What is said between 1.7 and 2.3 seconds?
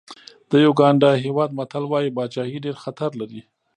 وایي